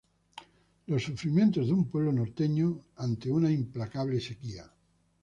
Los 0.87 1.03
sufrimientos 1.03 1.67
de 1.67 1.73
un 1.73 1.87
pueblo 1.87 2.11
norteño 2.11 2.79
ante 2.95 3.29
una 3.31 3.51
implacable 3.51 4.19
sequía. 4.19 4.65